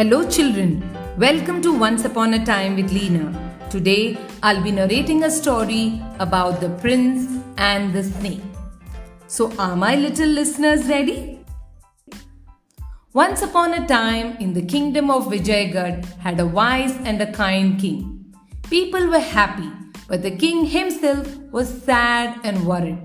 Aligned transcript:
Hello, 0.00 0.26
children. 0.26 0.82
Welcome 1.18 1.60
to 1.60 1.78
Once 1.78 2.06
Upon 2.06 2.32
a 2.32 2.42
Time 2.42 2.74
with 2.74 2.90
Lena. 2.90 3.24
Today, 3.68 4.16
I'll 4.42 4.62
be 4.62 4.70
narrating 4.70 5.24
a 5.24 5.30
story 5.30 6.00
about 6.18 6.58
the 6.62 6.70
prince 6.84 7.38
and 7.58 7.92
the 7.92 8.02
snake. 8.04 8.40
So, 9.26 9.52
are 9.58 9.76
my 9.76 9.96
little 9.96 10.30
listeners 10.30 10.86
ready? 10.88 11.44
Once 13.12 13.42
upon 13.42 13.74
a 13.74 13.86
time, 13.86 14.38
in 14.38 14.54
the 14.54 14.62
kingdom 14.62 15.10
of 15.10 15.26
Vijaygarh, 15.26 16.02
had 16.20 16.40
a 16.40 16.46
wise 16.46 16.96
and 17.04 17.20
a 17.20 17.30
kind 17.30 17.78
king. 17.78 18.34
People 18.70 19.06
were 19.08 19.26
happy, 19.34 19.70
but 20.08 20.22
the 20.22 20.30
king 20.30 20.64
himself 20.64 21.28
was 21.58 21.68
sad 21.82 22.40
and 22.42 22.66
worried. 22.66 22.98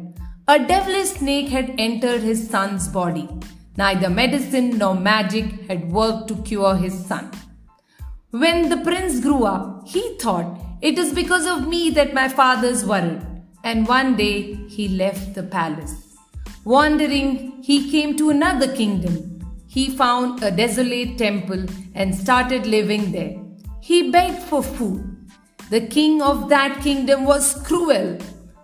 A 0.47 0.59
devilish 0.59 1.09
snake 1.09 1.49
had 1.49 1.75
entered 1.77 2.21
his 2.21 2.49
son's 2.49 2.87
body. 2.87 3.27
Neither 3.77 4.09
medicine 4.09 4.77
nor 4.77 4.95
magic 4.95 5.67
had 5.69 5.91
worked 5.91 6.29
to 6.29 6.35
cure 6.43 6.75
his 6.75 7.05
son. 7.05 7.31
When 8.31 8.69
the 8.69 8.77
prince 8.77 9.19
grew 9.19 9.43
up, 9.43 9.87
he 9.87 10.17
thought, 10.17 10.59
It 10.81 10.97
is 10.97 11.13
because 11.13 11.45
of 11.45 11.67
me 11.67 11.89
that 11.91 12.13
my 12.13 12.27
father's 12.29 12.85
worried. 12.85 13.21
And 13.63 13.87
one 13.87 14.15
day 14.15 14.55
he 14.67 14.87
left 14.87 15.33
the 15.33 15.43
palace. 15.43 16.15
Wandering, 16.63 17.61
he 17.63 17.89
came 17.91 18.15
to 18.17 18.29
another 18.29 18.73
kingdom. 18.73 19.39
He 19.67 19.89
found 19.89 20.41
a 20.41 20.51
desolate 20.51 21.17
temple 21.17 21.65
and 21.93 22.15
started 22.15 22.65
living 22.65 23.11
there. 23.11 23.35
He 23.81 24.09
begged 24.09 24.43
for 24.43 24.63
food. 24.63 25.03
The 25.69 25.81
king 25.81 26.21
of 26.21 26.49
that 26.49 26.81
kingdom 26.81 27.25
was 27.25 27.55
cruel, 27.65 28.17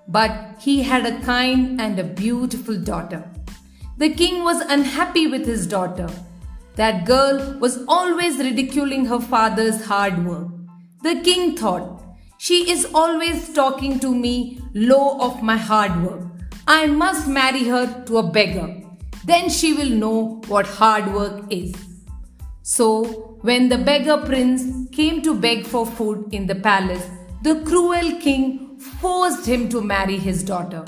but 0.08 0.56
he 0.60 0.84
had 0.84 1.06
a 1.06 1.20
kind 1.22 1.82
and 1.82 2.00
a 2.00 2.04
beautiful 2.04 2.78
daughter. 2.78 3.30
The 3.98 4.10
king 4.10 4.44
was 4.44 4.62
unhappy 4.62 5.28
with 5.28 5.46
his 5.46 5.68
daughter. 5.68 6.10
That 6.76 7.06
girl 7.06 7.58
was 7.60 7.84
always 7.88 8.38
ridiculing 8.38 9.06
her 9.06 9.20
father's 9.20 9.86
hard 9.86 10.26
work. 10.26 10.48
The 11.04 11.22
king 11.22 11.58
thought, 11.58 12.02
She 12.38 12.72
is 12.72 12.86
always 12.94 13.54
talking 13.54 14.00
to 14.00 14.14
me 14.16 14.60
low 14.74 15.20
of 15.20 15.44
my 15.44 15.58
hard 15.58 16.04
work. 16.04 16.22
I 16.68 16.88
must 16.88 17.28
marry 17.28 17.66
her 17.66 18.04
to 18.06 18.18
a 18.18 18.24
beggar. 18.24 18.82
Then 19.26 19.50
she 19.50 19.74
will 19.74 19.90
know 19.90 20.42
what 20.48 20.66
hard 20.66 21.14
work 21.14 21.44
is. 21.50 21.76
So, 22.64 23.38
when 23.42 23.70
the 23.70 23.78
beggar 23.78 24.18
prince 24.18 24.90
came 24.92 25.22
to 25.24 25.34
beg 25.36 25.66
for 25.66 25.86
food 25.86 26.34
in 26.34 26.48
the 26.48 26.56
palace, 26.56 27.08
the 27.44 27.56
cruel 27.62 28.20
king 28.20 28.80
forced 28.80 29.46
him 29.46 29.68
to 29.70 29.82
marry 29.82 30.18
his 30.18 30.44
daughter. 30.44 30.86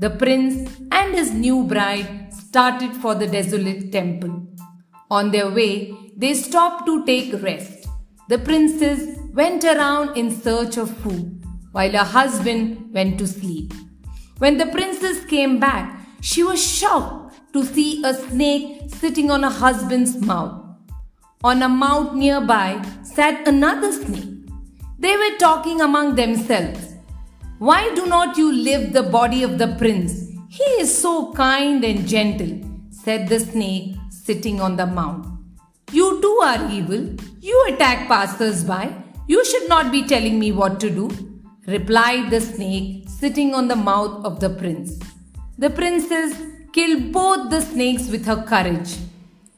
The 0.00 0.08
prince 0.08 0.80
and 0.90 1.14
his 1.14 1.30
new 1.34 1.64
bride 1.64 2.32
started 2.32 2.96
for 2.96 3.14
the 3.14 3.26
desolate 3.26 3.92
temple. 3.92 4.46
On 5.10 5.30
their 5.30 5.50
way, 5.50 5.94
they 6.16 6.32
stopped 6.32 6.86
to 6.86 7.04
take 7.04 7.42
rest. 7.42 7.86
The 8.30 8.38
princess 8.38 9.18
went 9.34 9.62
around 9.62 10.16
in 10.16 10.30
search 10.30 10.78
of 10.78 10.96
food, 11.00 11.44
while 11.72 11.90
her 11.90 12.10
husband 12.18 12.94
went 12.94 13.18
to 13.18 13.26
sleep. 13.26 13.74
When 14.38 14.56
the 14.56 14.68
princess 14.68 15.22
came 15.26 15.60
back, 15.60 16.00
she 16.22 16.42
was 16.42 16.66
shocked 16.66 17.52
to 17.52 17.62
see 17.62 18.02
a 18.02 18.14
snake 18.14 18.84
sitting 18.88 19.30
on 19.30 19.42
her 19.42 19.50
husband's 19.50 20.16
mouth. 20.16 20.64
On 21.44 21.62
a 21.62 21.68
mount 21.68 22.16
nearby 22.16 22.82
sat 23.02 23.46
another 23.46 23.92
snake. 23.92 24.48
They 24.98 25.14
were 25.14 25.36
talking 25.38 25.82
among 25.82 26.14
themselves. 26.14 26.89
Why 27.60 27.94
do 27.94 28.06
not 28.06 28.38
you 28.38 28.50
live 28.50 28.94
the 28.94 29.02
body 29.02 29.42
of 29.42 29.58
the 29.58 29.66
prince? 29.76 30.30
He 30.48 30.64
is 30.82 30.90
so 30.98 31.30
kind 31.34 31.84
and 31.84 32.08
gentle, 32.08 32.58
said 32.88 33.28
the 33.28 33.38
snake 33.38 33.96
sitting 34.08 34.62
on 34.62 34.76
the 34.76 34.86
mount. 34.86 35.26
You 35.92 36.22
too 36.22 36.40
are 36.42 36.70
evil. 36.70 37.16
You 37.38 37.66
attack 37.68 38.08
passers 38.08 38.64
by. 38.64 38.94
You 39.26 39.44
should 39.44 39.68
not 39.68 39.92
be 39.92 40.04
telling 40.04 40.38
me 40.38 40.52
what 40.52 40.80
to 40.80 40.88
do, 40.88 41.10
replied 41.66 42.30
the 42.30 42.40
snake 42.40 43.06
sitting 43.10 43.54
on 43.54 43.68
the 43.68 43.76
mouth 43.76 44.24
of 44.24 44.40
the 44.40 44.48
prince. 44.48 44.98
The 45.58 45.68
princess 45.68 46.34
killed 46.72 47.12
both 47.12 47.50
the 47.50 47.60
snakes 47.60 48.08
with 48.08 48.24
her 48.24 48.42
courage. 48.42 48.96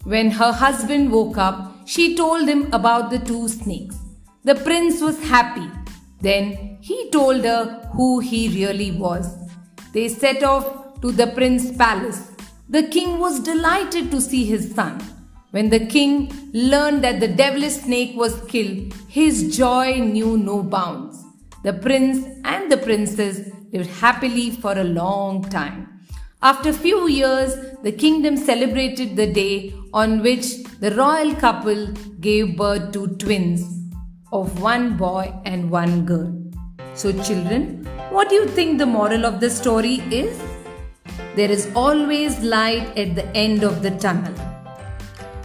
When 0.02 0.32
her 0.32 0.50
husband 0.50 1.12
woke 1.12 1.38
up, 1.38 1.86
she 1.86 2.16
told 2.16 2.48
him 2.48 2.68
about 2.72 3.10
the 3.10 3.20
two 3.20 3.46
snakes. 3.46 3.96
The 4.42 4.56
prince 4.56 5.00
was 5.00 5.22
happy. 5.22 5.70
Then 6.22 6.78
he 6.80 7.10
told 7.10 7.44
her 7.44 7.90
who 7.94 8.20
he 8.20 8.48
really 8.48 8.92
was. 8.92 9.26
They 9.92 10.08
set 10.08 10.44
off 10.44 11.00
to 11.00 11.10
the 11.10 11.26
prince's 11.26 11.76
palace. 11.76 12.30
The 12.68 12.84
king 12.84 13.18
was 13.18 13.40
delighted 13.40 14.10
to 14.12 14.20
see 14.20 14.44
his 14.44 14.72
son. 14.74 15.00
When 15.50 15.68
the 15.68 15.84
king 15.84 16.32
learned 16.54 17.02
that 17.04 17.18
the 17.18 17.28
devilish 17.28 17.74
snake 17.74 18.16
was 18.16 18.40
killed, 18.42 18.94
his 19.08 19.56
joy 19.56 19.98
knew 19.98 20.38
no 20.38 20.62
bounds. 20.62 21.22
The 21.64 21.72
prince 21.72 22.24
and 22.44 22.70
the 22.70 22.78
princess 22.78 23.50
lived 23.72 23.90
happily 23.90 24.52
for 24.52 24.78
a 24.78 24.84
long 24.84 25.42
time. 25.50 26.00
After 26.40 26.70
a 26.70 26.80
few 26.84 27.08
years, 27.08 27.54
the 27.82 27.92
kingdom 27.92 28.36
celebrated 28.36 29.16
the 29.16 29.30
day 29.32 29.74
on 29.92 30.22
which 30.22 30.62
the 30.80 30.94
royal 30.94 31.34
couple 31.34 31.88
gave 32.20 32.56
birth 32.56 32.92
to 32.92 33.08
twins 33.08 33.81
of 34.32 34.60
one 34.62 34.96
boy 34.96 35.32
and 35.44 35.70
one 35.70 36.04
girl. 36.04 36.32
So, 36.94 37.12
children, 37.22 37.84
what 38.10 38.28
do 38.28 38.34
you 38.34 38.46
think 38.46 38.78
the 38.78 38.86
moral 38.86 39.24
of 39.26 39.40
the 39.40 39.50
story 39.50 39.96
is? 40.10 40.40
There 41.36 41.50
is 41.50 41.70
always 41.74 42.40
light 42.40 42.96
at 42.98 43.14
the 43.14 43.26
end 43.36 43.62
of 43.62 43.82
the 43.82 43.90
tunnel. 43.92 44.34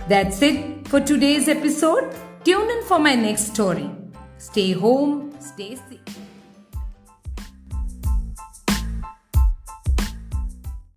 That's 0.07 0.41
it 0.41 0.87
for 0.87 0.99
today's 0.99 1.47
episode. 1.47 2.13
Tune 2.43 2.69
in 2.69 2.83
for 2.83 2.99
my 2.99 3.15
next 3.15 3.53
story. 3.53 3.89
Stay 4.37 4.71
home, 4.71 5.33
stay 5.39 5.75
safe. 5.75 6.26